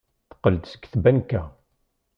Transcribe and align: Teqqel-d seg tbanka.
Teqqel-d 0.29 0.63
seg 0.71 0.83
tbanka. 0.91 1.41